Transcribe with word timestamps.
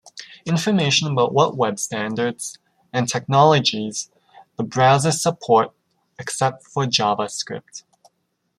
Information 0.47 1.11
about 1.11 1.31
what 1.31 1.55
web 1.55 1.77
standards, 1.77 2.57
and 2.91 3.07
technologies 3.07 4.09
the 4.57 4.63
browsers 4.63 5.19
support, 5.19 5.75
except 6.17 6.63
for 6.65 6.85
JavaScript. 6.85 7.83